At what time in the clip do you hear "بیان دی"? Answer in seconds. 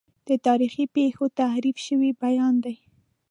2.23-2.75